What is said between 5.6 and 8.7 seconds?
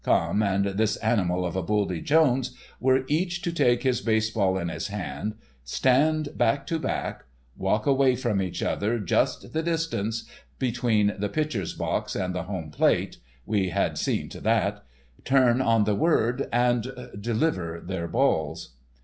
stand back to back, walk away from each